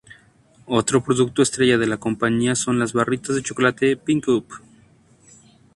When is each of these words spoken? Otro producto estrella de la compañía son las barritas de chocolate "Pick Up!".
Otro 0.65 1.03
producto 1.03 1.43
estrella 1.43 1.77
de 1.77 1.85
la 1.85 1.97
compañía 1.97 2.55
son 2.55 2.79
las 2.79 2.91
barritas 2.93 3.35
de 3.35 3.43
chocolate 3.43 3.95
"Pick 3.97 4.27
Up!". 4.29 4.47